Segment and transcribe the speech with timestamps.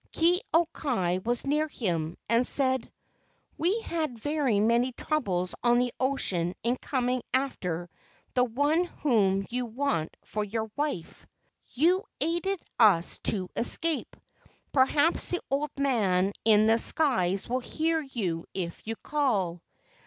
[0.17, 2.91] Ke au kai was near him, and said:
[3.55, 7.87] "We had very many troubles on the ocean in coming after
[8.33, 11.27] the one whom you want for your wife.
[11.73, 14.15] You 184 LEGENDS OF GHOSTS aided us to escape;
[14.73, 19.61] perhaps the old man in the skies will hear you if you call."